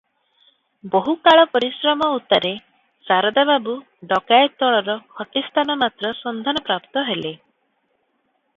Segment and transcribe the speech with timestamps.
[0.93, 2.53] ବହୁକାଳ ପରିଶ୍ରମ ଉତ୍ତାରେ
[3.09, 3.75] ଶାରଦା ବାବୁ
[4.13, 7.35] ଡକାଏତ ଦଳର ଖଟି ସ୍ଥାନ ମାତ୍ର ସନ୍ଧାନ ପ୍ରାପ୍ତ ହେଲେ।